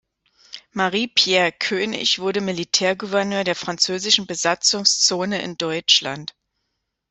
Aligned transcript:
Marie-Pierre 0.73 1.51
Kœnig 1.51 2.17
wurde 2.17 2.41
Militärgouverneur 2.41 3.43
der 3.43 3.53
französischen 3.55 4.25
Besatzungszone 4.25 5.43
in 5.43 5.59
Deutschland. 5.59 6.35